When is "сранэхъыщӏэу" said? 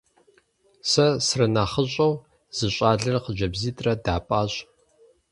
1.25-2.13